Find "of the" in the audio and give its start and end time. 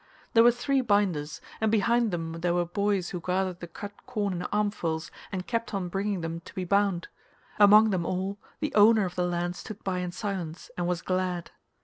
9.05-9.27